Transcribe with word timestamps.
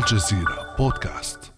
الجزيرة 0.00 0.76
بودكاست. 0.78 1.52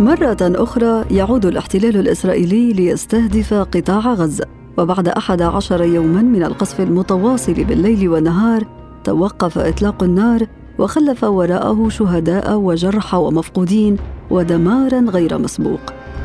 مرة 0.00 0.36
أخرى 0.42 1.04
يعود 1.10 1.46
الاحتلال 1.46 1.96
الإسرائيلي 1.96 2.72
ليستهدف 2.72 3.54
قطاع 3.54 4.12
غزة 4.12 4.46
وبعد 4.78 5.08
أحد 5.08 5.42
عشر 5.42 5.82
يوما 5.84 6.22
من 6.22 6.42
القصف 6.42 6.80
المتواصل 6.80 7.54
بالليل 7.54 8.08
والنهار 8.08 8.85
توقف 9.06 9.58
إطلاق 9.58 10.02
النار 10.02 10.46
وخلف 10.78 11.24
وراءه 11.24 11.88
شهداء 11.88 12.54
وجرحى 12.54 13.16
ومفقودين 13.16 13.96
ودمارا 14.30 15.00
غير 15.00 15.38
مسبوق. 15.38 15.80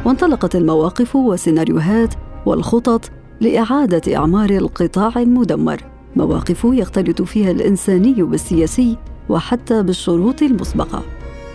وانطلقت 0.06 0.56
المواقف 0.56 1.16
والسيناريوهات 1.16 2.14
والخطط 2.46 3.12
لإعادة 3.42 4.16
إعمار 4.16 4.50
القطاع 4.50 5.12
المدمر. 5.16 5.82
مواقف 6.16 6.64
يختلط 6.64 7.22
فيها 7.22 7.52
الإنساني 7.52 8.14
بالسياسي 8.14 8.98
وحتى 9.30 9.84
بالشروط 9.84 10.42
المسبقة. 10.42 11.04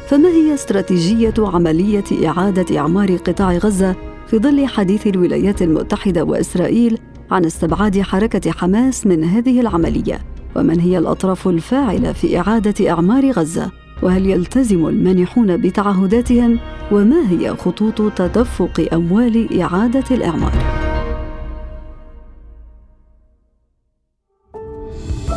فما 0.08 0.28
هي 0.28 0.54
استراتيجية 0.54 1.34
عملية 1.38 2.04
إعادة 2.26 2.78
إعمار 2.78 3.16
قطاع 3.16 3.56
غزة 3.56 3.96
في 4.26 4.38
ظل 4.38 4.66
حديث 4.66 5.06
الولايات 5.06 5.62
المتحدة 5.62 6.24
وإسرائيل 6.24 6.98
عن 7.30 7.44
استبعاد 7.44 8.00
حركة 8.00 8.50
حماس 8.50 9.06
من 9.06 9.24
هذه 9.24 9.60
العملية؟ 9.60 10.35
ومن 10.56 10.80
هي 10.80 10.98
الأطراف 10.98 11.48
الفاعلة 11.48 12.12
في 12.12 12.38
إعادة 12.38 12.90
إعمار 12.90 13.30
غزة؟ 13.30 13.70
وهل 14.02 14.26
يلتزم 14.26 14.86
المانحون 14.86 15.56
بتعهداتهم؟ 15.56 16.58
وما 16.92 17.30
هي 17.30 17.56
خطوط 17.56 18.12
تدفق 18.12 18.88
أموال 18.92 19.60
إعادة 19.60 20.04
الإعمار؟ 20.10 20.52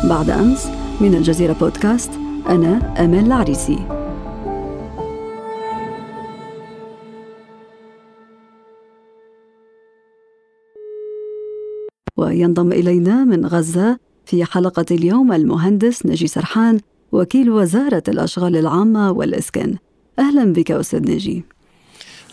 بعد 0.04 0.30
أمس 0.30 0.66
من 1.00 1.14
الجزيرة 1.14 1.52
بودكاست 1.52 2.10
أنا 2.48 3.04
أمال 3.04 3.26
العريسي 3.26 3.78
وينضم 12.16 12.72
إلينا 12.72 13.24
من 13.24 13.46
غزة 13.46 14.09
في 14.26 14.44
حلقة 14.44 14.84
اليوم 14.90 15.32
المهندس 15.32 16.06
نجي 16.06 16.26
سرحان 16.26 16.80
وكيل 17.12 17.50
وزارة 17.50 18.02
الأشغال 18.08 18.56
العامة 18.56 19.10
والإسكان. 19.10 19.76
أهلا 20.18 20.52
بك 20.52 20.70
أستاذ 20.70 21.10
نجي. 21.10 21.44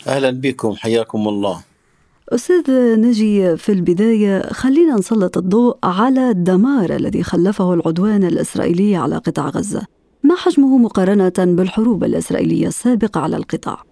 أهلا 0.08 0.30
بكم 0.30 0.76
حياكم 0.76 1.28
الله. 1.28 1.62
أستاذ 2.30 2.72
نجي 3.00 3.58
في 3.58 3.72
البداية 3.72 4.54
خلينا 4.54 4.96
نسلط 4.96 5.38
الضوء 5.38 5.78
على 5.84 6.30
الدمار 6.30 6.96
الذي 6.96 7.24
خلفه 7.24 7.74
العدوان 7.74 8.24
الإسرائيلي 8.24 8.96
على 8.96 9.18
قطاع 9.18 9.50
غزة. 9.50 9.86
ما 10.24 10.36
حجمه 10.36 10.78
مقارنة 10.78 11.34
بالحروب 11.38 12.04
الإسرائيلية 12.04 12.68
السابقة 12.68 13.22
على 13.22 13.38
القطاع؟ 13.38 13.84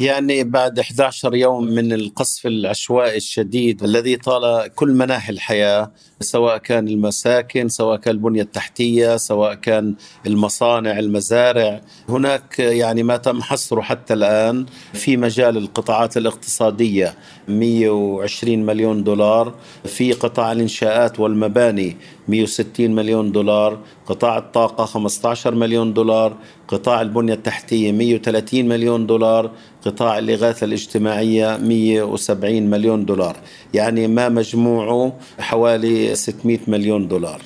يعني 0.00 0.44
بعد 0.44 0.78
11 0.78 1.34
يوم 1.34 1.64
من 1.64 1.92
القصف 1.92 2.46
العشوائي 2.46 3.16
الشديد 3.16 3.82
الذي 3.82 4.16
طال 4.16 4.74
كل 4.74 4.92
مناحي 4.92 5.32
الحياة 5.32 5.92
سواء 6.20 6.58
كان 6.58 6.88
المساكن 6.88 7.68
سواء 7.68 7.96
كان 7.96 8.14
البنية 8.14 8.42
التحتية 8.42 9.16
سواء 9.16 9.54
كان 9.54 9.94
المصانع 10.26 10.98
المزارع 10.98 11.80
هناك 12.08 12.58
يعني 12.58 13.02
ما 13.02 13.16
تم 13.16 13.42
حصره 13.42 13.80
حتى 13.80 14.14
الآن 14.14 14.66
في 14.92 15.16
مجال 15.16 15.56
القطاعات 15.56 16.16
الاقتصادية. 16.16 17.14
120 17.48 18.66
مليون 18.66 19.04
دولار 19.04 19.54
في 19.84 20.12
قطاع 20.12 20.52
الإنشاءات 20.52 21.20
والمباني 21.20 21.96
160 22.28 22.90
مليون 22.90 23.32
دولار 23.32 23.78
قطاع 24.06 24.38
الطاقة 24.38 24.84
15 24.84 25.54
مليون 25.54 25.92
دولار 25.92 26.36
قطاع 26.68 27.00
البنية 27.02 27.34
التحتية 27.34 27.92
130 27.92 28.68
مليون 28.68 29.06
دولار 29.06 29.50
قطاع 29.86 30.18
الإغاثة 30.18 30.64
الاجتماعية 30.64 31.56
170 31.56 32.62
مليون 32.70 33.04
دولار. 33.04 33.36
يعني 33.74 34.08
ما 34.08 34.28
مجموعه 34.28 35.12
حوالي 35.38 36.14
600 36.14 36.58
مليون 36.68 37.08
دولار. 37.08 37.40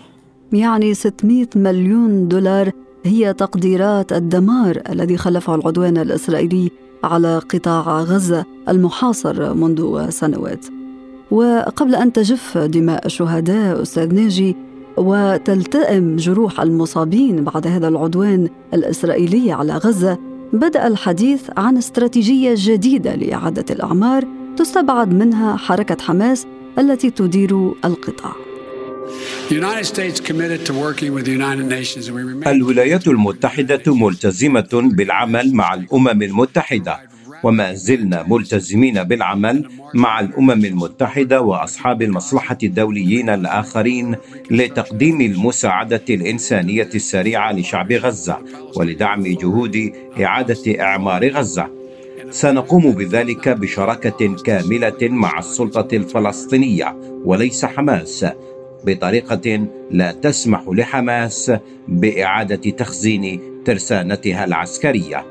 يعني 0.53 0.95
600 0.95 1.47
مليون 1.57 2.29
دولار 2.29 2.73
هي 3.05 3.33
تقديرات 3.33 4.13
الدمار 4.13 4.83
الذي 4.91 5.17
خلفه 5.17 5.55
العدوان 5.55 5.99
الإسرائيلي 5.99 6.71
على 7.07 7.39
قطاع 7.39 8.01
غزة 8.01 8.45
المحاصر 8.69 9.55
منذ 9.55 10.11
سنوات. 10.11 10.67
وقبل 11.31 11.95
أن 11.95 12.13
تجف 12.13 12.59
دماء 12.59 13.07
الشهداء 13.07 13.83
أستاذ 13.83 14.15
ناجي 14.15 14.57
وتلتئم 14.97 16.17
جروح 16.17 16.61
المصابين 16.61 17.45
بعد 17.45 17.67
هذا 17.67 17.89
العدوان 17.89 18.49
الإسرائيلي 18.75 19.53
على 19.53 19.73
غزة 19.73 20.19
بدأ 20.53 20.87
الحديث 20.87 21.51
عن 21.57 21.77
استراتيجية 21.77 22.55
جديدة 22.57 23.15
لإعادة 23.15 23.65
الأعمار 23.75 24.25
تستبعد 24.57 25.15
منها 25.15 25.57
حركة 25.57 25.97
حماس 26.05 26.47
التي 26.79 27.11
تدير 27.11 27.73
القطاع. 27.85 28.46
الولايات 32.47 33.09
المتحدة 33.09 33.95
ملتزمة 33.95 34.69
بالعمل 34.73 35.55
مع 35.55 35.75
الأمم 35.75 36.23
المتحدة. 36.23 37.01
وما 37.43 37.75
زلنا 37.75 38.25
ملتزمين 38.29 39.03
بالعمل 39.05 39.69
مع 39.95 40.21
الأمم 40.21 40.65
المتحدة 40.65 41.41
وأصحاب 41.41 42.03
المصلحة 42.03 42.59
الدوليين 42.63 43.29
الآخرين 43.31 44.17
لتقديم 44.51 45.21
المساعدة 45.21 46.05
الإنسانية 46.11 46.89
السريعة 46.95 47.53
لشعب 47.53 47.93
غزة 47.93 48.39
ولدعم 48.77 49.23
جهود 49.23 49.93
إعادة 50.21 50.81
إعمار 50.81 51.29
غزة. 51.29 51.69
سنقوم 52.31 52.93
بذلك 52.93 53.49
بشراكة 53.49 54.37
كاملة 54.37 54.99
مع 55.03 55.39
السلطة 55.39 55.97
الفلسطينية 55.97 56.97
وليس 57.25 57.65
حماس. 57.65 58.27
بطريقة 58.87 59.67
لا 59.91 60.13
تسمح 60.13 60.65
لحماس 60.69 61.53
بإعادة 61.89 62.71
تخزين 62.71 63.41
ترسانتها 63.65 64.45
العسكرية. 64.45 65.25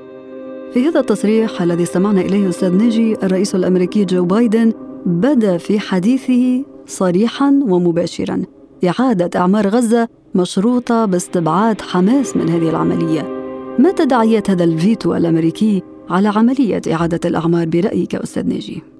في 0.74 0.88
هذا 0.88 1.00
التصريح 1.00 1.62
الذي 1.62 1.84
استمعنا 1.84 2.22
إليه 2.22 2.50
أستاذ 2.50 2.74
ناجي 2.74 3.14
الرئيس 3.24 3.56
الأمريكي 3.56 4.06
جو 4.06 4.26
بايدن 4.26 4.74
بدا 5.06 5.58
في 5.58 5.80
حديثه 5.80 6.64
صريحا 6.88 7.60
ومباشرا 7.68 8.42
إعادة 8.88 9.40
إعمار 9.40 9.68
غزة 9.68 10.08
مشروطة 10.36 11.06
باستبعاد 11.06 11.82
حماس 11.82 12.38
من 12.38 12.50
هذه 12.50 12.70
العملية. 12.70 13.22
ما 13.80 13.92
تداعيات 13.92 14.50
هذا 14.50 14.64
الفيتو 14.64 15.16
الأمريكي 15.16 15.84
على 16.10 16.28
عملية 16.28 16.82
إعادة 16.92 17.20
الإعمار 17.26 17.66
برأيك 17.66 18.16
أستاذ 18.16 18.48
ناجي 18.48 18.95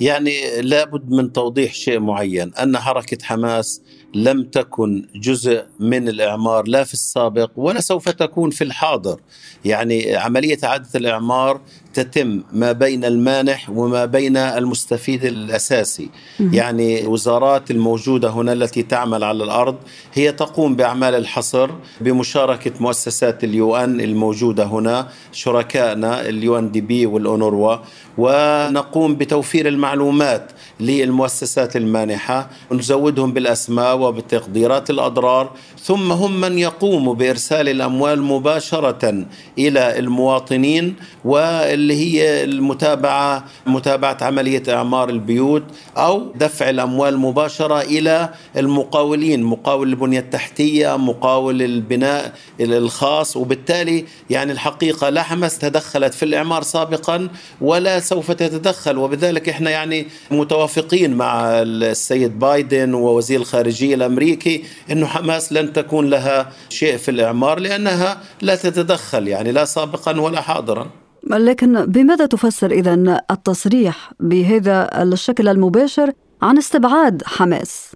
يعني 0.00 0.60
لابد 0.60 1.10
من 1.10 1.32
توضيح 1.32 1.74
شيء 1.74 2.00
معين 2.00 2.54
أن 2.54 2.78
حركة 2.78 3.18
حماس 3.22 3.82
لم 4.14 4.42
تكن 4.42 5.06
جزء 5.14 5.62
من 5.80 6.08
الإعمار 6.08 6.68
لا 6.68 6.84
في 6.84 6.94
السابق 6.94 7.50
ولا 7.56 7.80
سوف 7.80 8.08
تكون 8.08 8.50
في 8.50 8.64
الحاضر. 8.64 9.20
يعني 9.64 10.16
عملية 10.16 10.58
إعادة 10.64 10.88
الإعمار 10.94 11.60
تتم 11.94 12.42
ما 12.52 12.72
بين 12.72 13.04
المانح 13.04 13.70
وما 13.70 14.04
بين 14.04 14.36
المستفيد 14.36 15.24
الأساسي. 15.24 16.08
يعني 16.40 17.06
وزارات 17.06 17.70
الموجودة 17.70 18.30
هنا 18.30 18.52
التي 18.52 18.82
تعمل 18.82 19.24
على 19.24 19.44
الأرض 19.44 19.76
هي 20.14 20.32
تقوم 20.32 20.76
بأعمال 20.76 21.14
الحصر 21.14 21.70
بمشاركة 22.00 22.72
مؤسسات 22.80 23.44
ال 23.44 23.76
UN 23.76 24.00
الموجودة 24.00 24.64
هنا 24.64 25.08
شركائنا 25.32 26.28
ال 26.28 26.58
UNDP 26.58 27.06
والأونروا 27.06 27.76
ونقوم 28.18 29.14
بتوفير 29.14 29.68
المعلومات 29.68 29.89
معلومات. 29.90 30.52
للمؤسسات 30.80 31.76
المانحة 31.76 32.50
ونزودهم 32.70 33.32
بالأسماء 33.32 33.98
وبتقديرات 33.98 34.90
الأضرار 34.90 35.50
ثم 35.82 36.12
هم 36.12 36.40
من 36.40 36.58
يقوموا 36.58 37.14
بإرسال 37.14 37.68
الأموال 37.68 38.22
مباشرة 38.22 39.24
إلى 39.58 39.98
المواطنين 39.98 40.94
واللي 41.24 41.94
هي 41.94 42.44
المتابعة 42.44 43.44
متابعة 43.66 44.16
عملية 44.20 44.62
إعمار 44.68 45.08
البيوت 45.08 45.62
أو 45.96 46.32
دفع 46.34 46.70
الأموال 46.70 47.18
مباشرة 47.18 47.80
إلى 47.80 48.28
المقاولين 48.56 49.42
مقاول 49.42 49.88
البنية 49.88 50.18
التحتية 50.20 50.96
مقاول 50.96 51.62
البناء 51.62 52.32
الخاص 52.60 53.36
وبالتالي 53.36 54.04
يعني 54.30 54.52
الحقيقة 54.52 55.08
لا 55.08 55.22
حماس 55.22 55.58
تدخلت 55.58 56.14
في 56.14 56.24
الإعمار 56.24 56.62
سابقا 56.62 57.28
ولا 57.60 58.00
سوف 58.00 58.30
تتدخل 58.32 58.98
وبذلك 58.98 59.48
إحنا 59.48 59.70
يعني 59.70 60.06
متوفر 60.30 60.69
موافقين 60.76 61.14
مع 61.14 61.62
السيد 61.62 62.38
بايدن 62.38 62.94
ووزير 62.94 63.40
الخارجية 63.40 63.94
الأمريكي 63.94 64.64
أنه 64.90 65.06
حماس 65.06 65.52
لن 65.52 65.72
تكون 65.72 66.10
لها 66.10 66.52
شيء 66.68 66.96
في 66.96 67.10
الإعمار 67.10 67.58
لأنها 67.58 68.20
لا 68.42 68.56
تتدخل 68.56 69.28
يعني 69.28 69.52
لا 69.52 69.64
سابقا 69.64 70.20
ولا 70.20 70.40
حاضرا 70.40 70.90
لكن 71.30 71.86
بماذا 71.86 72.26
تفسر 72.26 72.70
إذا 72.70 73.22
التصريح 73.30 74.12
بهذا 74.20 75.02
الشكل 75.02 75.48
المباشر 75.48 76.12
عن 76.42 76.58
استبعاد 76.58 77.22
حماس؟ 77.26 77.92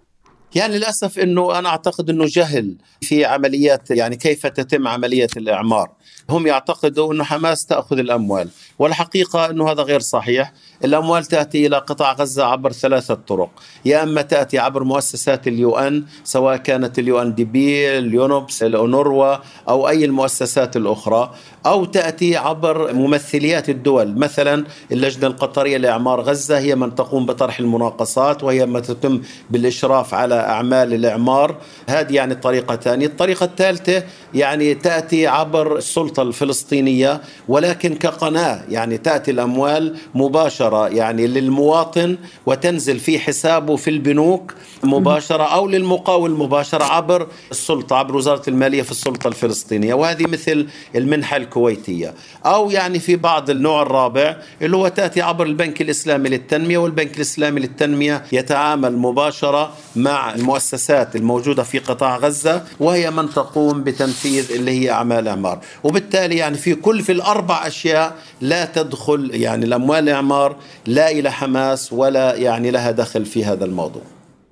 يعني 0.54 0.76
للأسف 0.76 1.18
إنه 1.18 1.58
أنا 1.58 1.68
أعتقد 1.68 2.10
إنه 2.10 2.24
جهل 2.28 2.76
في 3.00 3.24
عمليات 3.24 3.90
يعني 3.90 4.16
كيف 4.16 4.46
تتم 4.46 4.88
عملية 4.88 5.28
الإعمار 5.36 5.92
هم 6.30 6.46
يعتقدوا 6.46 7.12
انه 7.12 7.24
حماس 7.24 7.66
تأخذ 7.66 7.98
الأموال 7.98 8.48
والحقيقة 8.78 9.50
انه 9.50 9.70
هذا 9.70 9.82
غير 9.82 10.00
صحيح. 10.00 10.52
الأموال 10.84 11.24
تأتي 11.24 11.66
إلى 11.66 11.76
قطاع 11.76 12.12
غزة 12.12 12.44
عبر 12.44 12.72
ثلاثة 12.72 13.14
طرق 13.14 13.50
يا 13.84 14.02
أما 14.02 14.22
تأتي 14.22 14.58
عبر 14.58 14.84
مؤسسات 14.84 15.48
ال 15.48 15.76
UN 15.76 16.04
سواء 16.24 16.56
كانت 16.56 16.98
ال 16.98 17.22
UNDP 17.22 17.98
ال 17.98 18.09
UNOPS 18.09 18.62
الاونروا 18.62 19.36
أو 19.68 19.88
أي 19.88 20.04
المؤسسات 20.04 20.76
الأخرى 20.76 21.34
أو 21.66 21.84
تأتي 21.84 22.36
عبر 22.36 22.92
ممثليات 22.92 23.68
الدول. 23.68 24.18
مثلا 24.18 24.64
اللجنة 24.92 25.26
القطرية 25.26 25.76
لإعمار 25.76 26.20
غزة 26.20 26.58
هي 26.58 26.74
من 26.74 26.94
تقوم 26.94 27.26
بطرح 27.26 27.58
المناقصات 27.60 28.44
وهي 28.44 28.66
من 28.66 28.82
تتم 28.82 29.22
بالإشراف 29.50 30.14
على 30.14 30.34
أعمال 30.34 30.94
الإعمار. 30.94 31.56
هذه 31.88 32.14
يعني 32.14 32.34
الطريقة 32.34 32.74
الثانية 32.74 33.06
الطريقة 33.06 33.44
الثالثة 33.44 34.02
يعني 34.34 34.74
تأتي 34.74 35.26
عبر 35.26 35.80
السلطه 36.14 36.22
الفلسطينية 36.22 37.20
ولكن 37.48 37.94
كقناة 37.94 38.62
يعني 38.68 38.98
تأتي 38.98 39.30
الأموال 39.30 39.96
مباشرة 40.14 40.88
يعني 40.88 41.26
للمواطن 41.26 42.16
وتنزل 42.46 42.98
في 42.98 43.18
حسابه 43.18 43.76
في 43.76 43.90
البنوك 43.90 44.54
مباشرة 44.82 45.42
أو 45.42 45.68
للمقاول 45.68 46.30
مباشرة 46.30 46.84
عبر 46.84 47.26
السلطة 47.50 47.96
عبر 47.96 48.16
وزارة 48.16 48.42
المالية 48.48 48.82
في 48.82 48.90
السلطة 48.90 49.28
الفلسطينية. 49.28 49.94
وهذه 49.94 50.26
مثل 50.26 50.66
المنحة 50.94 51.36
الكويتية. 51.36 52.14
أو 52.46 52.70
يعني 52.70 52.98
في 52.98 53.16
بعض 53.16 53.50
النوع 53.50 53.82
الرابع 53.82 54.36
اللي 54.62 54.76
هو 54.76 54.88
تأتي 54.88 55.22
عبر 55.22 55.46
البنك 55.46 55.82
الإسلامي 55.82 56.28
للتنمية 56.28 56.78
والبنك 56.78 57.16
الإسلامي 57.16 57.60
للتنمية 57.60 58.24
يتعامل 58.32 58.96
مباشرة 58.96 59.72
مع 59.96 60.34
المؤسسات 60.34 61.16
الموجودة 61.16 61.62
في 61.62 61.78
قطاع 61.78 62.16
غزة 62.16 62.62
وهي 62.80 63.10
من 63.10 63.30
تقوم 63.30 63.84
بتنفيذ 63.84 64.52
اللي 64.52 64.70
هي 64.70 64.90
أعمال 64.90 65.28
اعمار 65.28 65.58
وبالتالي 65.84 66.03
يعني 66.14 66.56
في 66.56 66.74
كل 66.74 67.02
في 67.02 67.12
الأربع 67.12 67.66
أشياء 67.66 68.16
لا 68.40 68.64
تدخل 68.64 69.30
يعني 69.34 69.64
الاموال 69.64 70.02
الاعمار 70.08 70.56
لا 70.86 71.10
إلى 71.10 71.32
حماس 71.32 71.92
ولا 71.92 72.34
يعني 72.34 72.70
لها 72.70 72.90
دخل 72.90 73.24
في 73.24 73.44
هذا 73.44 73.64
الموضوع. 73.64 74.02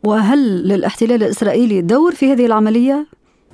وهل 0.04 0.68
للاحتلال 0.68 1.22
الإسرائيلي 1.22 1.80
دور 1.80 2.14
في 2.14 2.32
هذه 2.32 2.46
العملية؟ 2.46 3.06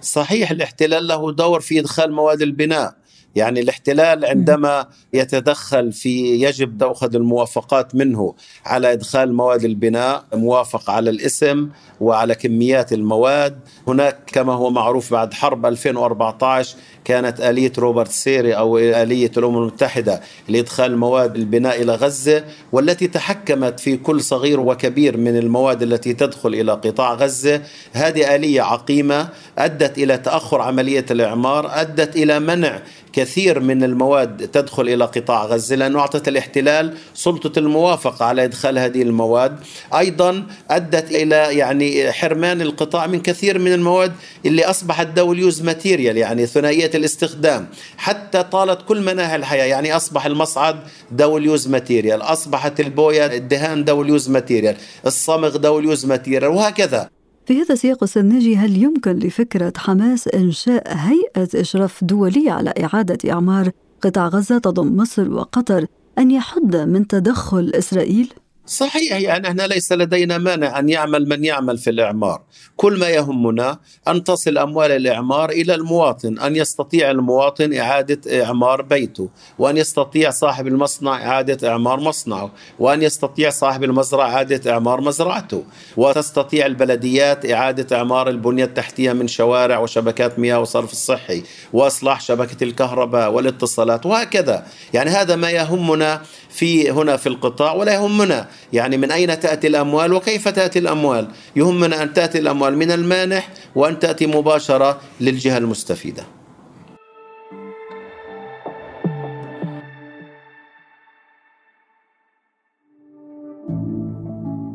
صحيح 0.03 0.51
الاحتلال 0.51 1.07
له 1.07 1.33
دور 1.33 1.61
في 1.61 1.81
إدخال 1.81 2.13
مواد 2.13 2.43
البناء. 2.43 2.95
يعني 3.35 3.61
الاحتلال 3.61 4.25
عندما 4.25 4.87
يتدخل 5.13 5.93
في 5.93 6.43
يجب 6.43 6.79
تأخذ 6.79 7.15
الموافقات 7.15 7.95
منه 7.95 8.35
على 8.67 8.93
إدخال 8.93 9.35
مواد 9.35 9.65
البناء 9.65 10.25
موافق 10.35 10.91
على 10.91 11.11
الاسم 11.11 11.69
وعلى 12.01 12.35
كميات 12.35 12.93
المواد. 12.93 13.59
هناك 13.89 14.19
كما 14.27 14.53
هو 14.53 14.71
معروف 14.71 15.13
بعد 15.13 15.35
حرب 15.35 15.67
2014 15.67 16.77
كانت 17.09 17.41
آلية 17.41 17.73
روبرت 17.79 18.11
سيري 18.11 18.53
أو 18.53 18.79
آلية 18.79 19.31
الأمم 19.37 19.59
المتحدة 19.59 20.21
لإدخال 20.49 20.97
مواد 20.97 21.37
البناء 21.37 21.83
إلى 21.83 21.95
غزة 21.95 22.45
والتي 22.73 23.07
تحكمت 23.07 23.81
في 23.81 23.97
كل 23.97 24.21
صغير 24.21 24.61
وكبير 24.61 25.17
من 25.17 25.37
المواد 25.37 25.83
التي 25.83 26.13
تدخل 26.13 26.55
إلى 26.55 26.73
قطاع 26.73 27.15
غزة. 27.15 27.63
هذه 27.93 28.35
آلية 28.35 28.63
عقيمة 28.63 29.29
أدت 29.59 29.99
إلى 29.99 30.19
تأخر 30.19 30.61
عملية 30.61 31.07
الإعمار 31.11 31.81
أدت 31.81 32.17
إلى 32.17 32.41
منع 32.41 32.83
كثير 33.13 33.61
من 33.61 33.85
المواد 33.85 34.49
تدخل 34.49 34.89
إلى 34.89 35.05
قطاع 35.05 35.45
غزة 35.45 35.77
لأنه 35.77 35.99
أعطت 35.99 36.29
الاحتلال 36.29 36.95
سلطة 37.15 37.59
الموافقة 37.59 38.25
على 38.25 38.45
إدخال 38.45 38.79
هذه 38.79 39.03
المواد، 39.03 39.59
أيضا 39.95 40.47
أدت 40.71 41.11
إلى 41.11 41.57
يعني 41.59 42.13
حرمان 42.13 42.63
القطاع 42.63 43.07
من 43.07 43.21
كثير 43.21 43.59
من 43.59 43.73
المواد 43.73 44.13
اللي 44.47 44.65
أصبحت 44.65 45.07
dual 45.07 45.39
use 45.39 45.63
material 45.63 46.17
يعني 46.17 46.47
ثنائية 46.47 46.91
الاستخدام، 46.99 47.67
حتى 47.97 48.43
طالت 48.43 48.81
كل 48.89 49.01
مناحي 49.01 49.37
الحياة 49.37 49.65
يعني 49.65 49.97
أصبح 49.97 50.27
المصعد 50.27 50.77
dual 51.13 51.45
use 51.45 51.69
material، 51.69 52.23
أصبحت 52.23 52.81
البوية 52.81 53.27
الدهان 53.27 53.85
dual 53.85 54.09
use 54.09 54.31
material، 54.31 54.77
الصمغ 55.07 55.57
dual 55.57 55.85
use 55.85 56.07
material 56.07 56.51
وهكذا. 56.51 57.11
في 57.47 57.63
هذا 57.63 57.73
السياق 57.73 58.03
السيد 58.03 58.34
ناجي 58.34 58.57
هل 58.57 58.83
يمكن 58.83 59.19
لفكرة 59.19 59.73
حماس 59.77 60.29
إنشاء 60.29 60.83
هيئة 60.87 61.49
إشراف 61.55 62.05
دولية 62.05 62.51
على 62.51 62.75
إعادة 62.85 63.31
إعمار 63.33 63.71
قطاع 64.03 64.29
غزة 64.29 64.59
تضم 64.59 64.97
مصر 64.97 65.33
وقطر 65.33 65.87
أن 66.19 66.31
يحد 66.31 66.77
من 66.77 67.07
تدخل 67.07 67.73
إسرائيل؟ 67.75 68.33
صحيح 68.69 69.21
يعني 69.21 69.49
إحنا 69.49 69.63
ليس 69.63 69.93
لدينا 69.93 70.39
مانع 70.39 70.79
أن 70.79 70.89
يعمل 70.89 71.29
من 71.29 71.45
يعمل 71.45 71.79
في 71.79 71.91
الإعمار، 71.91 72.41
كل 72.77 72.99
ما 72.99 73.09
يهمنا 73.09 73.79
أن 74.09 74.25
تصل 74.25 74.59
أموال 74.59 74.91
الإعمار 74.91 75.51
إلى 75.51 75.75
المواطن، 75.75 76.39
أن 76.39 76.57
يستطيع 76.57 77.11
المواطن 77.11 77.75
إعادة 77.75 78.45
إعمار 78.45 78.83
بيته، 78.83 79.29
وأن 79.59 79.77
يستطيع 79.77 80.31
صاحب 80.31 80.67
المصنع 80.67 81.17
إعادة 81.17 81.69
إعمار 81.71 82.01
مصنعه، 82.01 82.53
وأن 82.79 83.03
يستطيع 83.03 83.51
صاحب 83.51 83.85
المزرعة 83.85 84.29
إعادة 84.29 84.73
إعمار 84.73 85.01
مزرعته، 85.01 85.65
وتستطيع 85.97 86.67
البلديات 86.67 87.51
إعادة 87.51 87.97
إعمار 87.97 88.29
البنية 88.29 88.65
التحتية 88.65 89.13
من 89.13 89.29
شوارع 89.29 89.79
وشبكات 89.79 90.39
مياه 90.39 90.61
وصرف 90.61 90.93
الصحي، 90.93 91.43
وإصلاح 91.73 92.21
شبكة 92.21 92.65
الكهرباء 92.65 93.33
والاتصالات 93.33 94.07
وهكذا، 94.07 94.67
يعني 94.95 95.11
هذا 95.11 95.37
ما 95.37 95.51
يهمنا 95.51 96.23
في 96.51 96.91
هنا 96.91 97.17
في 97.17 97.29
القطاع 97.29 97.73
ولا 97.73 97.95
يهمنا 97.95 98.49
يعني 98.73 98.97
من 98.97 99.11
أين 99.11 99.41
تأتي 99.41 99.67
الأموال 99.67 100.13
وكيف 100.13 100.49
تأتي 100.49 100.79
الأموال؟ 100.79 101.29
يهمنا 101.57 102.03
أن 102.03 102.13
تأتي 102.13 102.39
الأموال 102.39 102.79
من 102.79 102.91
المانح 102.91 103.49
وأن 103.75 103.99
تأتي 103.99 104.27
مباشرة 104.27 105.01
للجهة 105.21 105.59
المستفيدة. 105.59 106.23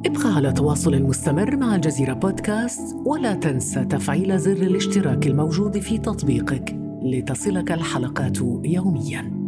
ابقى 0.06 0.36
على 0.36 0.52
تواصل 0.52 1.02
مستمر 1.02 1.56
مع 1.56 1.76
الجزيرة 1.76 2.14
بودكاست 2.14 2.96
ولا 3.06 3.34
تنسى 3.34 3.86
تفعيل 3.86 4.40
زر 4.40 4.52
الاشتراك 4.52 5.28
الموجود 5.28 5.80
في 5.80 5.98
تطبيقك 5.98 6.76
لتصلك 7.04 7.72
الحلقات 7.72 8.38
يومياً. 8.64 9.43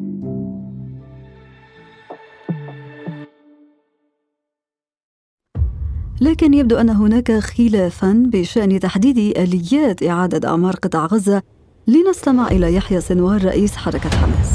لكن 6.22 6.54
يبدو 6.54 6.78
أن 6.78 6.90
هناك 6.90 7.32
خلافا 7.32 8.24
بشأن 8.28 8.80
تحديد 8.80 9.38
آليات 9.38 10.04
إعادة 10.04 10.50
أعمار 10.50 10.76
قطاع 10.76 11.06
غزة 11.06 11.42
لنستمع 11.88 12.48
إلى 12.48 12.76
يحيى 12.76 13.02
سنوار 13.02 13.46
رئيس 13.46 13.76
حركة 13.76 14.10
حماس. 14.10 14.54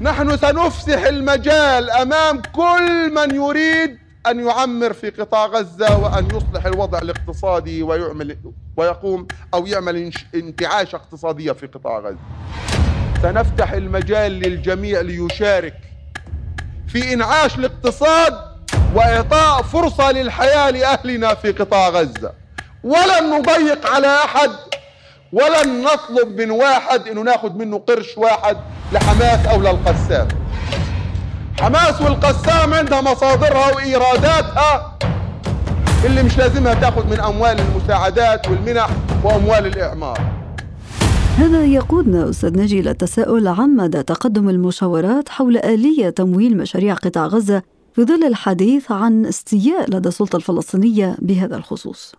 نحن 0.00 0.36
سنفسح 0.36 1.06
المجال 1.06 1.90
أمام 1.90 2.42
كل 2.54 3.12
من 3.14 3.34
يريد 3.34 3.98
أن 4.26 4.40
يعمر 4.40 4.92
في 4.92 5.10
قطاع 5.10 5.46
غزة 5.46 5.98
وأن 5.98 6.26
يصلح 6.26 6.66
الوضع 6.66 6.98
الاقتصادي 6.98 7.82
ويعمل 7.82 8.36
ويقوم 8.76 9.26
أو 9.54 9.66
يعمل 9.66 10.12
انتعاش 10.34 10.94
اقتصادية 10.94 11.52
في 11.52 11.66
قطاع 11.66 11.98
غزة. 11.98 12.18
سنفتح 13.22 13.72
المجال 13.72 14.32
للجميع 14.32 15.00
ليشارك 15.00 15.74
في 16.86 17.12
إنعاش 17.12 17.58
الاقتصاد 17.58 18.53
وإعطاء 18.94 19.62
فرصة 19.62 20.12
للحياة 20.12 20.70
لأهلنا 20.70 21.34
في 21.34 21.52
قطاع 21.52 21.88
غزة. 21.88 22.32
ولن 22.84 23.30
نضيق 23.30 23.90
على 23.90 24.06
أحد 24.06 24.50
ولن 25.32 25.82
نطلب 25.84 26.40
من 26.40 26.50
واحد 26.50 27.08
إنه 27.08 27.22
ناخذ 27.22 27.52
منه 27.52 27.78
قرش 27.78 28.18
واحد 28.18 28.56
لحماس 28.92 29.46
أو 29.46 29.60
للقسام. 29.60 30.28
حماس 31.60 32.02
والقسام 32.02 32.74
عندها 32.74 33.00
مصادرها 33.00 33.74
وإيراداتها 33.74 34.98
اللي 36.04 36.22
مش 36.22 36.38
لازمها 36.38 36.74
تاخذ 36.74 37.06
من 37.06 37.20
أموال 37.20 37.60
المساعدات 37.60 38.48
والمنح 38.48 38.88
وأموال 39.24 39.66
الإعمار. 39.66 40.20
هذا 41.38 41.64
يقودنا 41.64 42.30
أستاذ 42.30 42.56
ناجي 42.56 42.80
إلى 42.80 42.90
التساؤل 42.90 43.68
مدى 43.76 44.02
تقدم 44.02 44.48
المشاورات 44.48 45.28
حول 45.28 45.56
آلية 45.56 46.10
تمويل 46.10 46.56
مشاريع 46.56 46.94
قطاع 46.94 47.26
غزة 47.26 47.62
في 47.94 48.04
ظل 48.04 48.24
الحديث 48.24 48.92
عن 48.92 49.26
استياء 49.26 49.90
لدى 49.90 50.08
السلطة 50.08 50.36
الفلسطينية 50.36 51.16
بهذا 51.18 51.56
الخصوص. 51.56 52.14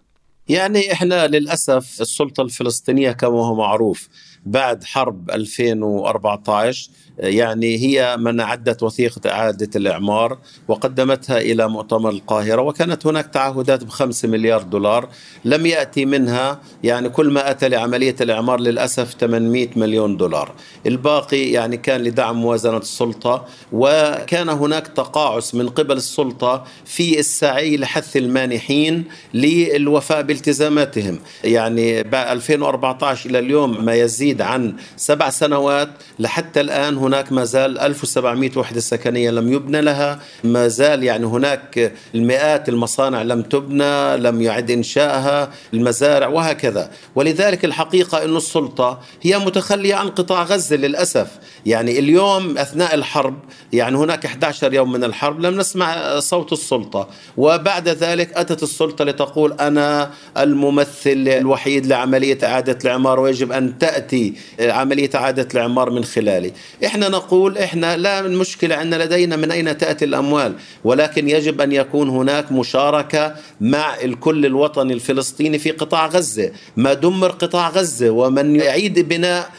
يعني 0.48 0.94
إحنا 0.94 1.28
للأسف 1.28 2.02
السلطة 2.02 2.44
الفلسطينية 2.44 3.12
كما 3.12 3.46
هو 3.46 3.56
معروف 3.56 4.08
بعد 4.46 4.84
حرب 4.84 5.32
2014 5.32 6.90
يعني 7.20 7.78
هي 7.78 8.18
من 8.18 8.40
أعدت 8.40 8.84
وثيقة 8.84 9.30
إعادة 9.30 9.70
الإعمار 9.76 10.38
وقدمتها 10.68 11.38
إلى 11.38 11.70
مؤتمر 11.70 12.10
القاهرة 12.10 12.62
وكانت 12.62 13.08
هناك 13.08 13.28
تعهدات 13.28 13.84
بخمسة 13.84 14.28
مليار 14.28 14.62
دولار. 14.62 15.10
لم 15.46 15.66
يأتي 15.66 16.06
منها 16.06 16.60
يعني 16.84 17.10
كل 17.10 17.30
ما 17.30 17.52
أتى 17.52 17.70
لعملية 17.70 18.16
الإعمار 18.22 18.60
للأسف 18.60 19.14
800 19.20 19.70
مليون 19.76 20.18
دولار. 20.18 20.52
الباقي 20.86 21.52
يعني 21.52 21.78
كان 21.78 22.02
لدعم 22.02 22.36
موازنة 22.36 22.78
السلطة 22.78 23.46
وكان 23.72 24.50
هناك 24.50 24.88
تقاعس 24.88 25.56
من 25.56 25.70
قبل 25.70 25.98
السلطة 25.98 26.64
في 26.86 27.20
السعي 27.20 27.78
لحث 27.78 28.18
المانحين 28.18 29.04
للوفاء 29.34 30.22
بالتزاماتهم. 30.22 31.20
يعني 31.44 32.02
2014 32.02 33.30
إلى 33.30 33.40
اليوم 33.40 33.86
ما 33.86 33.94
يزيد 33.94 34.35
عن 34.42 34.76
سبع 34.98 35.30
سنوات 35.30 35.90
لحتى 36.20 36.62
الآن 36.62 36.98
هناك 36.98 37.32
ما 37.32 37.44
زال 37.44 37.80
1700 37.80 38.52
وحدة 38.56 38.80
سكنية 38.80 39.32
لم 39.32 39.54
يبنى 39.54 39.82
لها 39.82 40.20
ما 40.44 40.68
زال 40.68 41.04
يعني 41.04 41.26
هناك 41.26 41.94
المئات 42.16 42.70
المصانع 42.70 43.22
لم 43.22 43.42
تبنى 43.42 44.18
لم 44.18 44.42
يعد 44.42 44.72
إنشائها 44.72 45.52
المزارع 45.74 46.28
وهكذا. 46.28 46.92
ولذلك 47.16 47.66
الحقيقة 47.66 48.24
أن 48.24 48.36
السلطة 48.36 49.00
هي 49.22 49.40
متخلية 49.40 49.96
عن 49.96 50.10
قطاع 50.10 50.44
غزة 50.44 50.76
للأسف. 50.76 51.28
يعني 51.66 52.00
اليوم 52.00 52.58
أثناء 52.58 52.96
الحرب 52.96 53.40
يعني 53.74 53.98
هناك 53.98 54.26
11 54.26 54.74
يوم 54.74 54.92
من 54.92 55.04
الحرب 55.04 55.40
لم 55.40 55.60
نسمع 55.60 56.20
صوت 56.20 56.54
السلطة. 56.54 57.08
وبعد 57.38 57.90
ذلك 57.90 58.34
أتت 58.34 58.64
السلطة 58.64 59.06
لتقول 59.06 59.54
أنا 59.54 60.12
الممثل 60.38 61.28
الوحيد 61.28 61.86
لعملية 61.86 62.38
إعادة 62.44 62.78
الإعمار 62.84 63.20
ويجب 63.20 63.52
أن 63.52 63.78
تأتي 63.78 64.25
عملية 64.60 65.10
إعادة 65.16 65.48
الإعمار 65.54 65.90
من 65.90 66.04
خلالي. 66.04 66.52
إحنا 66.86 67.10
نقول 67.10 67.58
إحنا 67.58 67.98
لا 67.98 68.20
المشكلة 68.20 68.76
عندنا 68.76 69.04
لدينا 69.04 69.36
من 69.36 69.52
أين 69.52 69.78
تأتي 69.78 70.06
الأموال 70.06 70.54
ولكن 70.84 71.30
يجب 71.30 71.62
أن 71.62 71.72
يكون 71.72 72.10
هناك 72.10 72.52
مشاركة 72.52 73.36
مع 73.62 73.96
الكل 74.04 74.46
الوطني 74.46 74.94
الفلسطيني 74.94 75.60
في 75.60 75.72
قطاع 75.72 76.08
غزة. 76.08 76.52
ما 76.78 76.94
دمر 76.94 77.32
قطاع 77.32 77.70
غزة 77.70 78.10
ومن 78.10 78.56
يعيد 78.56 79.00
بناء 79.00 79.50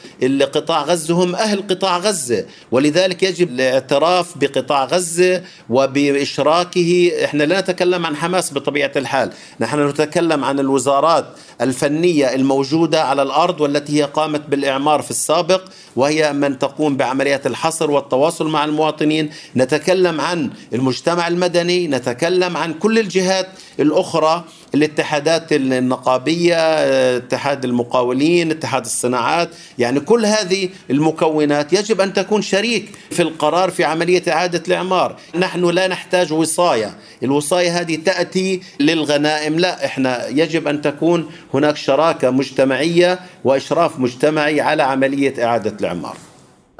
قطاع 0.54 0.82
غزة 0.82 1.14
هم 1.14 1.35
أهل 1.35 1.62
قطاع 1.70 1.99
غزة. 1.99 2.44
ولذلك 2.70 3.23
يجب 3.23 3.50
الاعتراف 3.50 4.38
بقطاع 4.38 4.85
غزة 4.85 5.42
وبإشراكه. 5.70 7.12
إحنا 7.25 7.42
لا 7.42 7.61
نتكلم 7.61 8.06
عن 8.06 8.16
حماس 8.16 8.52
بطبيعة 8.52 8.92
الحال 8.96 9.30
نحن 9.61 9.88
نتكلم 9.88 10.44
عن 10.44 10.61
الوزارات 10.61 11.26
الفنية 11.60 12.34
الموجودة 12.34 13.04
على 13.04 13.22
الأرض 13.22 13.60
والتي 13.60 14.00
هي 14.00 14.02
قامت 14.04 14.42
بالإعمار 14.48 15.02
في 15.02 15.10
السابق 15.10 15.62
وهي 15.96 16.32
من 16.32 16.58
تقوم 16.58 16.96
بعمليات 16.96 17.46
الحصر 17.46 17.90
والتواصل 17.90 18.48
مع 18.48 18.64
المواطنين. 18.64 19.30
نتكلم 19.56 20.20
عن 20.20 20.50
المجتمع 20.72 21.28
المدني 21.28 21.88
نتكلم 21.88 22.56
عن 22.56 22.72
كل 22.74 22.98
الجهات 22.98 23.48
الأخرى 23.80 24.44
الاتحادات 24.74 25.52
النقابية 25.52 26.56
اتحاد 27.16 27.64
المقاولين 27.64 28.50
اتحاد 28.50 28.84
الصناعات. 28.84 29.48
يعني 29.78 30.00
كل 30.00 30.26
هذه 30.26 30.68
المكونات 30.90 31.72
يجب 31.72 32.00
أن 32.00 32.12
تكون 32.12 32.42
شريك 32.42 32.88
في 33.10 33.22
القرار 33.22 33.70
في 33.70 33.84
عملية 33.84 34.22
إعادة 34.28 34.62
الإعمار. 34.68 35.16
نحن 35.34 35.64
لا 35.64 35.88
نحتاج 35.88 36.32
وصاية. 36.32 36.94
الوصاية 37.22 37.80
هذه 37.80 37.96
تأتي 37.96 38.60
للغنائم. 38.80 39.58
لا 39.58 39.84
إحنا 39.84 40.28
يجب 40.28 40.68
أن 40.68 40.82
تكون 40.82 41.30
هناك 41.54 41.76
شراكة 41.76 42.30
مجتمعية 42.30 43.18
وإشراف 43.46 44.00
مجتمعي 44.00 44.60
على 44.60 44.82
عملية 44.82 45.44
إعادة 45.44 45.76
الإعمار. 45.80 46.16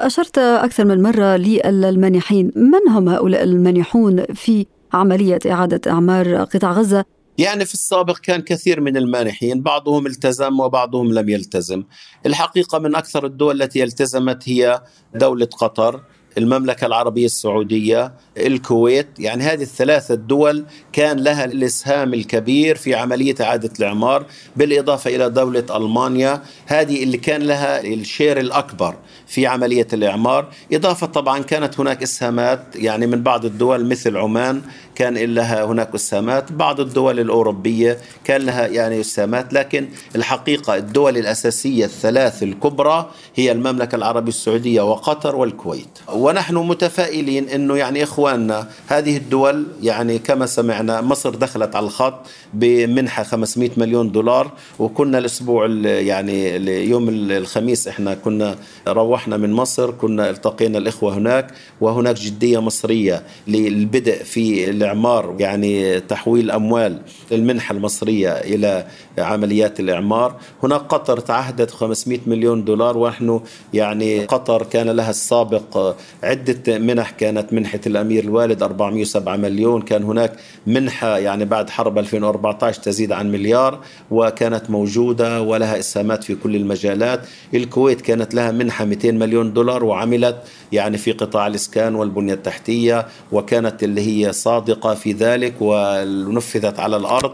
أشرت 0.00 0.38
أكثر 0.38 0.85
من 0.85 1.02
مرة 1.02 1.37
للمانحين 1.37 2.52
من 2.56 2.92
هم 2.92 3.08
هؤلاء 3.08 3.42
المانحون 3.42 4.25
في 4.25 4.66
عملية 4.92 5.38
إعادة 5.50 5.92
إعمار 5.92 6.37
قطاع 6.37 6.73
غزة؟ 6.73 7.04
يعني 7.38 7.64
في 7.64 7.75
السابق 7.75 8.18
كان 8.18 8.40
كثير 8.40 8.80
من 8.80 8.96
المانحين 8.96 9.62
بعضهم 9.62 10.06
التزم 10.06 10.61
وبعضهم 10.61 11.12
لم 11.12 11.28
يلتزم. 11.28 11.85
الحقيقة 12.26 12.78
من 12.78 12.96
أكثر 12.96 13.26
الدول 13.26 13.62
التي 13.62 13.85
التزمت 13.85 14.49
هي 14.49 14.82
دولة 15.14 15.46
قطر 15.46 16.00
المملكة 16.38 16.87
العربية 16.87 17.26
السعودية. 17.26 18.14
الكويت. 18.37 19.07
يعني 19.19 19.43
هذه 19.45 19.62
الثلاثة 19.62 20.14
الدول 20.14 20.64
كان 20.93 21.16
لها 21.16 21.45
الإسهام 21.45 22.14
الكبير 22.14 22.76
في 22.76 22.95
عملية 22.95 23.35
إعادة 23.40 23.71
الإعمار 23.78 24.26
بالإضافة 24.57 25.16
إلى 25.16 25.31
دولة 25.31 25.64
ألمانيا. 25.76 26.43
هذه 26.66 27.02
اللي 27.02 27.16
كان 27.16 27.43
لها 27.43 27.81
الشير 27.81 28.40
الأكبر 28.40 28.95
في 29.26 29.47
عملية 29.47 29.87
الإعمار. 29.93 30.49
إضافة 30.73 31.07
طبعا 31.07 31.38
كانت 31.43 31.81
هناك 31.81 32.02
إسهامات 32.02 32.61
يعني 32.75 33.07
من 33.07 33.23
بعض 33.23 33.45
الدول 33.45 33.87
مثل 33.87 34.16
عمان 34.16 34.62
كان 34.95 35.14
لها 35.14 35.64
هناك 35.64 35.95
إسهامات 35.95 36.52
بعض 36.52 36.81
الدول 36.81 37.21
الأوروبية 37.21 37.99
كان 38.25 38.40
لها 38.43 38.66
يعني 38.66 39.00
إسهامات. 39.00 39.52
لكن 39.52 39.88
الحقيقة 40.16 40.76
الدول 40.76 41.16
الأساسية 41.16 41.85
الثلاث 41.85 42.43
الكبرى 42.43 43.11
هي 43.35 43.52
المملكة 43.52 43.97
العربية 43.97 44.28
السعودية 44.28 44.83
وقطر 44.83 45.37
والكويت. 45.37 45.99
ونحن 46.12 46.55
متفائلين 46.55 47.49
أنه 47.49 47.76
يعني 47.76 48.02
إخواننا 48.26 48.66
هذه 48.87 49.16
الدول 49.16 49.66
يعني 49.83 50.18
كما 50.18 50.47
سمعنا 50.47 51.00
مصر 51.00 51.30
دخلت 51.30 51.76
على 51.76 51.87
الخط 51.87 52.14
بمنحة 52.54 53.23
500 53.23 53.71
مليون 53.76 54.12
دولار 54.12 54.50
وكنا 54.78 55.18
الأسبوع 55.18 55.66
يعني 55.85 56.54
يوم 56.88 57.09
الخميس 57.09 57.88
إحنا 57.88 58.14
كنا 58.14 58.56
روحنا 58.88 59.37
من 59.37 59.52
مصر 59.52 59.90
كنا 59.90 60.30
التقينا 60.30 60.78
الإخوة 60.78 61.14
هناك 61.14 61.50
وهناك 61.80 62.16
جدية 62.16 62.61
مصرية 62.61 63.23
للبدء 63.49 64.23
في 64.23 64.71
الإعمار 64.71 65.37
يعني 65.38 66.00
تحويل 66.00 66.50
أموال 66.50 67.00
المنحة 67.33 67.73
المصرية 67.73 68.30
إلى 68.33 68.87
عمليات 69.18 69.80
الإعمار. 69.80 70.35
هناك 70.62 70.80
قطر 70.80 71.21
تعهدت 71.21 71.71
500 71.71 72.18
مليون 72.26 72.64
دولار 72.64 72.99
ونحن 72.99 73.40
يعني 73.75 74.25
قطر 74.25 74.62
كان 74.62 74.90
لها 74.90 75.11
السابق 75.11 75.95
عدة 76.23 76.78
منح 76.78 77.11
كانت 77.11 77.52
منحة 77.52 77.80
الأمير 77.87 78.15
الوالد 78.20 78.62
407 78.62 79.37
مليون 79.37 79.82
كان 79.82 80.02
هناك 80.02 80.32
منحة 80.66 81.18
يعني 81.18 81.44
بعد 81.44 81.70
حرب 81.70 81.99
2014 81.99 82.82
تزيد 82.82 83.12
عن 83.12 83.32
مليار 83.32 83.80
وكانت 84.11 84.70
موجودة 84.70 85.42
ولها 85.42 85.78
إسهامات 85.78 86.25
في 86.25 86.35
كل 86.35 86.56
المجالات. 86.56 87.20
الكويت 87.54 88.00
كانت 88.00 88.35
لها 88.35 88.50
منحة 88.50 88.85
200 88.85 89.12
مليون 89.12 89.52
دولار 89.52 89.85
وعملت 89.85 90.37
يعني 90.73 90.99
في 90.99 91.12
قطاع 91.12 91.46
الإسكان 91.46 91.94
والبنية 91.94 92.35
التحتية 92.35 93.06
وكانت 93.32 93.82
اللي 93.82 94.00
هي 94.00 94.32
صادقة 94.32 94.94
في 94.94 95.12
ذلك 95.12 95.54
ونفذت 95.61 96.80
على 96.80 96.96
الأرض. 96.96 97.32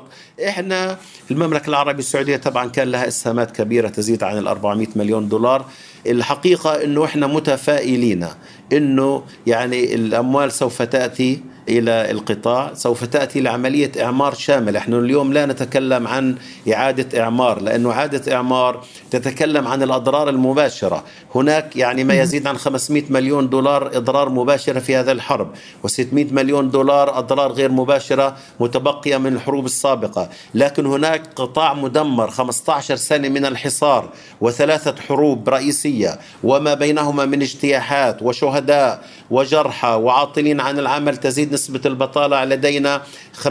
إحنا 0.48 0.96
المملكة 1.30 1.68
العربية 1.68 1.98
السعودية 1.98 2.36
طبعا 2.36 2.68
كان 2.68 2.88
لها 2.88 3.08
إسهامات 3.08 3.50
كبيرة 3.50 3.88
تزيد 3.88 4.22
عن 4.22 4.38
ال 4.38 4.48
400 4.48 4.86
مليون 4.96 5.28
دولار. 5.28 5.64
الحقيقة 6.06 6.84
أنه 6.84 7.04
إحنا 7.04 7.26
متفائلين 7.26 8.26
أنه 8.72 9.22
يعني 9.46 9.94
الأموال 9.94 10.52
سوف 10.52 10.82
تأتي 10.82 11.40
إلى 11.68 12.10
القطاع 12.10 12.74
سوف 12.74 13.04
تأتي 13.04 13.40
لعملية 13.40 13.92
إعمار 14.00 14.34
شاملة، 14.34 14.78
نحن 14.78 14.94
اليوم 14.94 15.32
لا 15.32 15.46
نتكلم 15.46 16.06
عن 16.06 16.36
إعادة 16.72 17.22
إعمار 17.22 17.62
لأنه 17.62 17.90
إعادة 17.90 18.34
إعمار 18.34 18.84
تتكلم 19.10 19.68
عن 19.68 19.82
الأضرار 19.82 20.28
المباشرة، 20.28 21.04
هناك 21.34 21.76
يعني 21.76 22.04
ما 22.04 22.14
يزيد 22.14 22.46
عن 22.46 22.56
500 22.56 23.02
مليون 23.10 23.48
دولار 23.50 23.96
إضرار 23.96 24.28
مباشرة 24.28 24.78
في 24.78 24.96
هذا 24.96 25.12
الحرب، 25.12 25.50
و600 25.86 26.32
مليون 26.32 26.70
دولار 26.70 27.18
أضرار 27.18 27.52
غير 27.52 27.70
مباشرة 27.70 28.36
متبقية 28.60 29.16
من 29.16 29.32
الحروب 29.32 29.64
السابقة، 29.64 30.28
لكن 30.54 30.86
هناك 30.86 31.22
قطاع 31.36 31.74
مدمر 31.74 32.30
15 32.30 32.96
سنة 32.96 33.28
من 33.28 33.44
الحصار 33.44 34.08
وثلاثة 34.40 34.94
حروب 35.08 35.48
رئيسية 35.48 36.18
وما 36.44 36.74
بينهما 36.74 37.24
من 37.24 37.42
اجتياحات 37.42 38.22
وشهداء 38.22 39.04
وجرحى 39.32 39.88
وعاطلين 39.88 40.60
عن 40.60 40.78
العمل 40.78 41.16
تزيد 41.16 41.52
نسبة 41.52 41.80
البطالة 41.86 42.44
لدينا 42.44 43.02
50% 43.42 43.48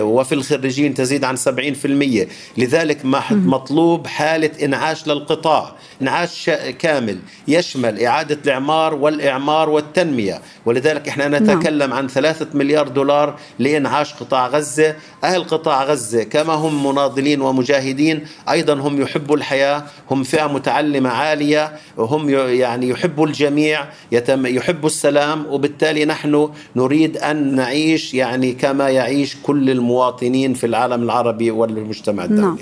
وفي 0.00 0.34
الخريجين 0.34 0.94
تزيد 0.94 1.24
عن 1.24 1.36
70% 1.36 2.26
لذلك 2.58 3.04
مطلوب 3.30 4.06
حالة 4.06 4.50
إنعاش 4.64 5.06
للقطاع 5.06 5.72
إنعاش 6.02 6.50
كامل. 6.78 7.18
يشمل 7.48 8.04
إعادة 8.04 8.38
الإعمار 8.44 8.94
والإعمار 8.94 9.70
والتنمية. 9.70 10.40
ولذلك 10.66 11.08
إحنا 11.08 11.28
نعم. 11.28 11.42
نتكلم 11.42 11.92
عن 11.92 12.08
ثلاثة 12.08 12.46
مليار 12.54 12.88
دولار 12.88 13.38
لإنعاش 13.58 14.14
قطاع 14.14 14.46
غزة. 14.46 14.94
أهل 15.24 15.44
قطاع 15.44 15.84
غزة 15.84 16.22
كما 16.22 16.52
هم 16.52 16.86
مناضلين 16.86 17.40
ومجاهدين 17.40 18.26
أيضا 18.50 18.74
هم 18.74 19.02
يحبوا 19.02 19.36
الحياة 19.36 19.84
هم 20.10 20.22
فئة 20.22 20.46
متعلمة 20.46 21.10
عالية 21.10 21.72
هم 21.98 22.30
يعني 22.30 22.88
يحبوا 22.88 23.26
الجميع 23.26 23.84
يحبوا 24.28 24.87
السلام 24.88 25.46
وبالتالي 25.46 26.04
نحن 26.04 26.48
نريد 26.76 27.16
أن 27.16 27.54
نعيش 27.54 28.14
يعني 28.14 28.52
كما 28.52 28.88
يعيش 28.88 29.36
كل 29.42 29.70
المواطنين 29.70 30.54
في 30.54 30.66
العالم 30.66 31.02
العربي 31.02 31.50
والمجتمع 31.50 32.24
الدولي 32.24 32.42
نعم. 32.42 32.58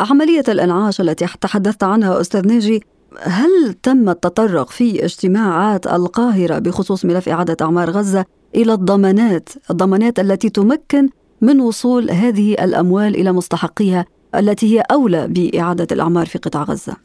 عملية 0.00 0.44
الإنعاش 0.48 1.00
التي 1.00 1.26
تحدثت 1.40 1.82
عنها 1.82 2.20
أستاذ 2.20 2.46
ناجي 2.46 2.82
هل 3.22 3.74
تم 3.82 4.08
التطرق 4.08 4.70
في 4.70 5.04
اجتماعات 5.04 5.86
القاهرة 5.86 6.58
بخصوص 6.58 7.04
ملف 7.04 7.28
إعادة 7.28 7.56
أعمار 7.62 7.90
غزة 7.90 8.24
إلى 8.54 8.72
الضمانات 8.72 9.48
الضمانات 9.70 10.18
التي 10.18 10.50
تمكن 10.50 11.08
من 11.40 11.60
وصول 11.60 12.10
هذه 12.10 12.52
الأموال 12.54 13.14
إلى 13.14 13.32
مستحقيها 13.32 14.04
التي 14.34 14.76
هي 14.76 14.82
أولى 14.90 15.28
بإعادة 15.28 15.86
الأعمار 15.92 16.26
في 16.26 16.38
قطاع 16.38 16.62
غزة 16.62 16.96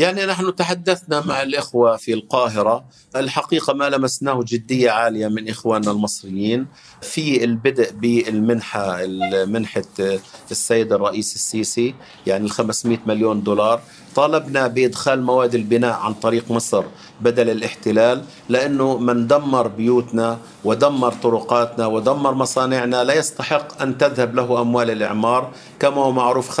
يعني 0.00 0.26
نحن 0.26 0.54
تحدثنا 0.54 1.26
مع 1.26 1.42
الإخوة 1.42 1.96
في 1.96 2.14
القاهرة. 2.14 2.84
الحقيقة 3.16 3.72
ما 3.72 3.90
لمسناه 3.90 4.40
جدية 4.46 4.90
عالية 4.90 5.28
من 5.28 5.48
إخواننا 5.48 5.90
المصريين 5.90 6.66
في 7.02 7.44
البدء 7.44 7.92
بالمنحة 7.92 9.06
منحة 9.46 9.82
السيد 10.50 10.92
الرئيس 10.92 11.34
السيسي 11.34 11.94
يعني 12.26 12.44
ال 12.44 12.50
500 12.50 12.98
مليون 13.06 13.42
دولار. 13.42 13.82
طالبنا 14.16 14.66
بإدخال 14.66 15.22
مواد 15.22 15.54
البناء 15.54 15.92
عن 15.92 16.14
طريق 16.14 16.50
مصر 16.50 16.84
بدل 17.20 17.50
الاحتلال 17.50 18.22
لأنه 18.48 18.98
من 18.98 19.26
دمر 19.26 19.68
بيوتنا 19.68 20.38
ودمر 20.64 21.12
طرقاتنا 21.12 21.86
ودمر 21.86 22.34
مصانعنا 22.34 23.04
لا 23.04 23.14
يستحق 23.14 23.82
أن 23.82 23.98
تذهب 23.98 24.34
له 24.34 24.60
أموال 24.60 24.90
الإعمار. 24.90 25.50
كما 25.80 25.96
هو 25.96 26.12
معروف 26.12 26.60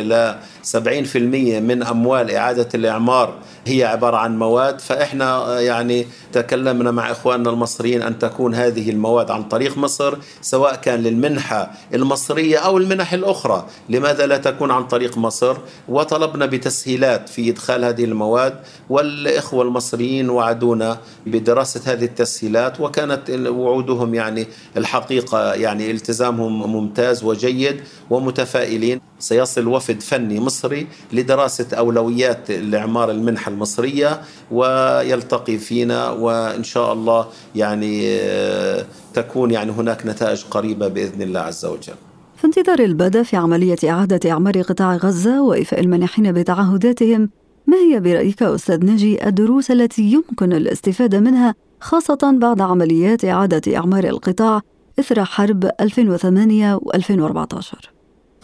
ل 0.00 0.34
70% 0.62 1.16
من 1.60 1.82
أموال 1.82 2.30
إعادة 2.30 2.68
الإعمار 2.74 3.34
هي 3.66 3.84
عبارة 3.84 4.16
عن 4.16 4.38
مواد. 4.38 4.80
فإحنا 4.80 5.60
يعني 5.60 6.06
تكلمنا 6.32 6.90
مع 6.90 7.10
إخواننا 7.10 7.50
المصريين 7.50 8.02
أن 8.02 8.18
تكون 8.18 8.54
هذه 8.54 8.90
المواد 8.90 9.30
عن 9.30 9.44
طريق 9.44 9.78
مصر 9.78 10.16
سواء 10.40 10.74
كان 10.74 11.00
للمنحة 11.02 11.70
المصرية 11.94 12.58
أو 12.58 12.78
المنح 12.78 13.12
الأخرى. 13.12 13.66
لماذا 13.88 14.26
لا 14.26 14.36
تكون 14.36 14.70
عن 14.70 14.84
طريق 14.86 15.18
مصر؟ 15.18 15.56
وطلبنا 15.88 16.41
بتسهيلات 16.46 17.28
في 17.28 17.50
إدخال 17.50 17.84
هذه 17.84 18.04
المواد 18.04 18.54
والإخوة 18.90 19.62
المصريين 19.62 20.30
وعدونا 20.30 20.98
بدراسة 21.26 21.92
هذه 21.92 22.04
التسهيلات 22.04 22.80
وكانت 22.80 23.30
وعودهم 23.30 24.14
يعني 24.14 24.46
الحقيقة 24.76 25.54
يعني 25.54 25.90
التزامهم 25.90 26.72
ممتاز 26.72 27.24
وجيد 27.24 27.80
ومتفائلين. 28.10 29.00
سيصل 29.18 29.66
وفد 29.66 30.00
فني 30.00 30.40
مصري 30.40 30.86
لدراسة 31.12 31.66
أولويات 31.72 32.50
الإعمار 32.50 33.10
المنحة 33.10 33.50
المصرية 33.50 34.22
ويلتقي 34.50 35.58
فينا 35.58 36.10
وإن 36.10 36.64
شاء 36.64 36.92
الله 36.92 37.26
يعني 37.56 38.18
آه، 38.20 38.84
تكون 39.14 39.50
يعني 39.50 39.72
هناك 39.72 40.06
نتائج 40.06 40.44
قريبة 40.50 40.88
بإذن 40.88 41.22
الله 41.22 41.40
عز 41.40 41.64
وجل. 41.64 42.11
في 42.42 42.48
انتظار 42.48 42.78
البدء 42.78 43.22
في 43.22 43.36
عملية 43.36 43.76
إعادة 43.84 44.30
إعمار 44.30 44.62
قطاع 44.62 44.96
غزة 44.96 45.42
وإيفاء 45.42 45.80
المانحين 45.80 46.32
بتعهداتهم 46.32 47.30
ما 47.66 47.76
هي 47.76 48.00
برأيك 48.00 48.42
أستاذ 48.42 48.86
نجي 48.86 49.28
الدروس 49.28 49.70
التي 49.70 50.02
يمكن 50.02 50.52
الاستفادة 50.52 51.20
منها 51.20 51.54
خاصة 51.80 52.38
بعد 52.40 52.60
عمليات 52.60 53.24
إعادة 53.24 53.76
إعمار 53.76 54.04
القطاع 54.04 54.60
إثر 54.98 55.24
حرب 55.24 55.70
2008 55.80 56.78
و2014 56.78 57.92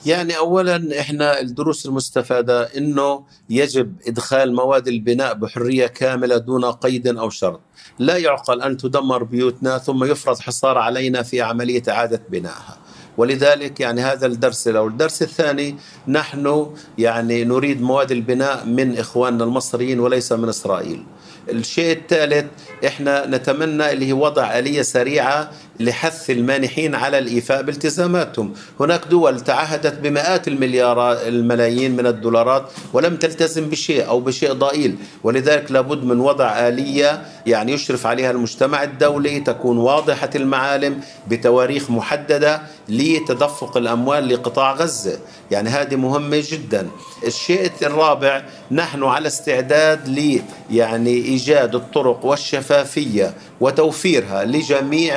يعني 0.07 0.37
اولا 0.37 1.01
إحنا 1.01 1.41
الدروس 1.41 1.87
المستفادة 1.87 2.63
إنه 2.63 3.25
يجب 3.51 3.93
إدخال 4.09 4.55
مواد 4.55 4.89
البناء 4.89 5.35
بحرية 5.35 5.87
كاملة 5.87 6.39
دون 6.39 6.65
قيد 6.65 7.07
أو 7.07 7.31
شرط، 7.31 7.61
لا 7.99 8.17
يعقل 8.17 8.63
أن 8.63 8.77
تدمر 8.77 9.23
بيوتنا 9.23 9.79
ثم 9.79 10.05
يفرض 10.05 10.39
حصار 10.39 10.79
علينا 10.79 11.23
في 11.23 11.41
عملية 11.41 11.83
إعادة 11.89 12.23
بنائها. 12.31 12.88
ولذلك 13.19 13.81
يعني 13.81 14.01
هذا 14.01 14.27
الدرس 14.27 14.69
الأول 14.69 14.91
الدرس 14.91 15.23
الثاني 15.23 15.77
نحن 16.09 16.67
يعني 16.99 17.45
نريد 17.45 17.83
مواد 17.83 18.11
البناء 18.11 18.67
من 18.67 18.99
إخواننا 18.99 19.45
المصريين 19.45 20.01
وليس 20.01 20.33
من 20.33 20.49
إسرائيل. 20.49 21.05
الشيء 21.49 21.97
الثالث 21.99 22.45
إحنا 22.87 23.27
نتمنى 23.27 23.93
اللي 23.93 24.07
هي 24.07 24.13
وضع 24.13 24.59
آلية 24.59 24.83
سريعة 24.83 25.51
لحث 25.81 26.31
المانحين 26.31 26.95
على 26.95 27.19
الإيفاء 27.19 27.63
بالتزاماتهم. 27.63 28.55
هناك 28.81 29.01
دول 29.11 29.41
تعهدت 29.41 29.99
بمئات 29.99 30.49
المليارات 30.49 31.19
الملايين 31.27 31.97
من 31.97 32.07
الدولارات 32.07 32.71
ولم 32.93 33.17
تلتزم 33.17 33.71
بشيء 33.71 34.09
أو 34.09 34.21
بشيء 34.21 34.53
ضئيل. 34.53 34.97
ولذلك 35.23 35.73
لابد 35.73 36.05
من 36.05 36.21
وضع 36.21 36.69
آلية 36.69 37.23
يعني 37.47 37.73
يشرف 37.73 38.07
عليها 38.07 38.31
المجتمع 38.31 38.83
الدولي 38.83 39.41
تكون 39.41 39.79
واضحة 39.79 40.31
المعالم 40.35 41.01
بتواريخ 41.29 41.91
محددة 41.91 42.63
لتدفق 42.89 43.77
الأموال 43.77 44.29
لقطاع 44.29 44.73
غزة. 44.73 45.19
يعني 45.51 45.69
هذه 45.69 45.97
مهمة 45.97 46.43
جدا. 46.51 46.89
الشيء 47.27 47.71
الرابع 47.83 48.43
نحن 48.71 49.03
على 49.03 49.27
استعداد 49.27 50.09
ل 50.09 50.41
يعني 50.71 51.11
إيجاد 51.11 51.75
الطرق 51.75 52.25
والشفافية 52.25 53.35
وتوفيرها 53.61 54.45
لجميع 54.45 55.17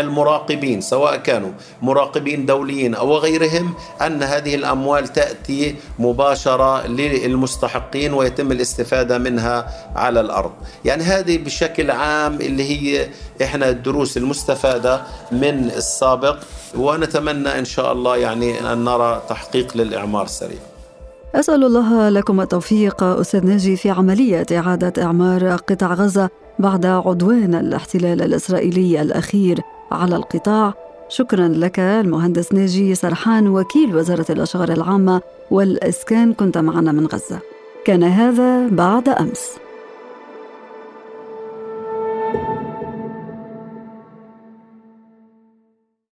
المراقبين 0.51 0.81
سواء 0.81 1.17
كانوا 1.17 1.51
مراقبين 1.81 2.45
دوليين 2.45 2.95
أو 2.95 3.17
غيرهم 3.17 3.73
أن 4.01 4.23
هذه 4.23 4.55
الأموال 4.55 5.07
تأتي 5.07 5.75
مباشرة 5.99 6.87
للمستحقين 6.87 8.13
ويتم 8.13 8.51
الاستفادة 8.51 9.17
منها 9.17 9.67
على 9.95 10.19
الأرض. 10.19 10.51
يعني 10.85 11.03
هذه 11.03 11.37
بشكل 11.37 11.91
عام 11.91 12.35
اللي 12.41 12.63
هي 12.63 13.07
إحنا 13.41 13.69
الدروس 13.69 14.17
المستفادة 14.17 15.01
من 15.31 15.71
السابق 15.75 16.37
ونتمنى 16.77 17.59
إن 17.59 17.65
شاء 17.65 17.91
الله 17.91 18.17
يعني 18.17 18.73
أن 18.73 18.83
نرى 18.83 19.21
تحقيق 19.29 19.77
للإعمار 19.77 20.25
السريع. 20.25 20.59
أسأل 21.35 21.63
الله 21.63 22.09
لكم 22.09 22.41
التوفيق 22.41 23.03
أستاذ 23.03 23.45
ناجي 23.45 23.75
في 23.75 23.89
عملية 23.89 24.45
إعادة 24.51 25.03
إعمار 25.03 25.55
قطاع 25.55 25.93
غزة 25.93 26.29
بعد 26.59 26.85
عدوان 26.85 27.55
الاحتلال 27.55 28.21
الإسرائيلي 28.21 29.01
الأخير 29.01 29.59
على 29.91 30.15
القطاع. 30.15 30.73
شكرا 31.09 31.47
لك 31.47 31.79
المهندس 31.79 32.53
ناجي 32.53 32.95
سرحان 32.95 33.47
وكيل 33.47 33.95
وزارة 33.95 34.25
الأشغال 34.29 34.71
العامة 34.71 35.21
والإسكان 35.51 36.33
كنت 36.33 36.57
معنا 36.57 36.91
من 36.91 37.05
غزة. 37.07 37.39
كان 37.85 38.03
هذا 38.03 38.67
بعد 38.67 39.09
أمس. 39.09 39.60